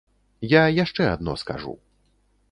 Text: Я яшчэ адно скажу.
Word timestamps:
Я 0.53 0.63
яшчэ 0.83 1.03
адно 1.15 1.35
скажу. 1.41 1.73